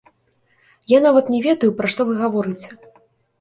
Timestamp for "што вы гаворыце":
1.95-2.69